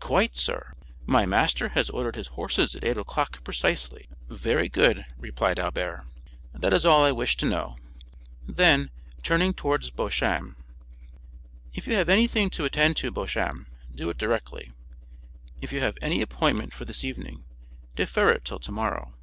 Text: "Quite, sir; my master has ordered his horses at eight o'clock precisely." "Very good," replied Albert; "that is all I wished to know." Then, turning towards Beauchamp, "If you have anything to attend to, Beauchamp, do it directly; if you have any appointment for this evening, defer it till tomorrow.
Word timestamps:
"Quite, 0.00 0.36
sir; 0.36 0.74
my 1.06 1.24
master 1.24 1.70
has 1.70 1.88
ordered 1.88 2.14
his 2.14 2.26
horses 2.26 2.74
at 2.74 2.84
eight 2.84 2.98
o'clock 2.98 3.42
precisely." 3.42 4.04
"Very 4.28 4.68
good," 4.68 5.06
replied 5.16 5.58
Albert; 5.58 6.04
"that 6.52 6.74
is 6.74 6.84
all 6.84 7.06
I 7.06 7.12
wished 7.12 7.40
to 7.40 7.46
know." 7.48 7.78
Then, 8.46 8.90
turning 9.22 9.54
towards 9.54 9.88
Beauchamp, 9.88 10.58
"If 11.72 11.86
you 11.86 11.94
have 11.94 12.10
anything 12.10 12.50
to 12.50 12.66
attend 12.66 12.98
to, 12.98 13.10
Beauchamp, 13.10 13.66
do 13.94 14.10
it 14.10 14.18
directly; 14.18 14.72
if 15.62 15.72
you 15.72 15.80
have 15.80 15.96
any 16.02 16.20
appointment 16.20 16.74
for 16.74 16.84
this 16.84 17.02
evening, 17.02 17.44
defer 17.96 18.28
it 18.28 18.44
till 18.44 18.58
tomorrow. 18.58 19.14